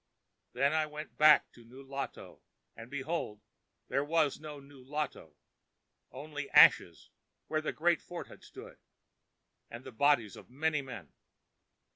[0.53, 2.41] Then I went back to Nulato,
[2.75, 3.39] and, behold,
[3.87, 7.11] there was no Nulato—only ashes
[7.45, 8.79] where the great fort had stood,
[9.69, 11.13] and the bodies of many men.